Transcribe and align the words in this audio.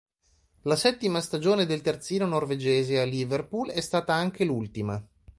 La 0.63 0.75
settima 0.75 1.21
stagione 1.21 1.67
del 1.67 1.81
terzino 1.83 2.25
norvegese 2.25 2.99
a 2.99 3.03
Liverpool 3.05 3.69
è 3.69 3.81
stata 3.81 4.15
anche 4.15 4.43
l'ultima. 4.45 4.99